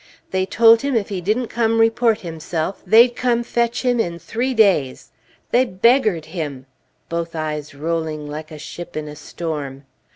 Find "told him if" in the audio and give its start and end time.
0.47-1.09